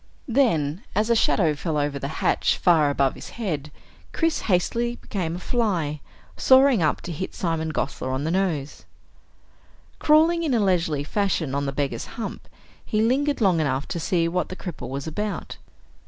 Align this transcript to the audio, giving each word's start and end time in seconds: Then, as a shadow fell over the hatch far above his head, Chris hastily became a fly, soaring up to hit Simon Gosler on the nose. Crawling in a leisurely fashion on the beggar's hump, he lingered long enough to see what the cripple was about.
Then, 0.27 0.81
as 0.95 1.11
a 1.11 1.15
shadow 1.15 1.53
fell 1.53 1.77
over 1.77 1.99
the 1.99 2.07
hatch 2.25 2.57
far 2.57 2.89
above 2.89 3.13
his 3.13 3.29
head, 3.37 3.71
Chris 4.13 4.39
hastily 4.49 4.95
became 4.95 5.35
a 5.35 5.39
fly, 5.39 6.01
soaring 6.35 6.81
up 6.81 7.01
to 7.01 7.11
hit 7.11 7.35
Simon 7.35 7.69
Gosler 7.71 8.09
on 8.11 8.23
the 8.23 8.31
nose. 8.31 8.85
Crawling 9.99 10.41
in 10.41 10.55
a 10.55 10.59
leisurely 10.59 11.03
fashion 11.03 11.53
on 11.53 11.67
the 11.67 11.71
beggar's 11.71 12.07
hump, 12.17 12.47
he 12.83 12.99
lingered 13.03 13.41
long 13.41 13.59
enough 13.59 13.87
to 13.89 13.99
see 13.99 14.27
what 14.27 14.49
the 14.49 14.55
cripple 14.55 14.89
was 14.89 15.05
about. 15.05 15.57